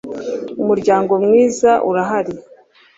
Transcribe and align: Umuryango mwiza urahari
Umuryango 0.61 1.13
mwiza 1.25 1.71
urahari 1.89 2.33